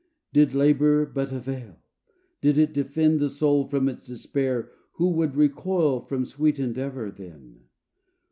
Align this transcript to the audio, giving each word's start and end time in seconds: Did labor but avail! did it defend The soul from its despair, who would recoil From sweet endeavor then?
Did 0.33 0.55
labor 0.55 1.05
but 1.05 1.31
avail! 1.31 1.77
did 2.41 2.57
it 2.57 2.73
defend 2.73 3.19
The 3.19 3.29
soul 3.29 3.67
from 3.67 3.87
its 3.87 4.01
despair, 4.07 4.71
who 4.93 5.11
would 5.11 5.35
recoil 5.35 5.99
From 5.99 6.25
sweet 6.25 6.57
endeavor 6.57 7.11
then? 7.11 7.65